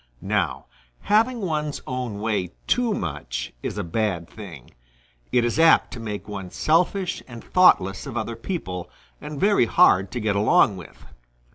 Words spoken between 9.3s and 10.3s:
very hard to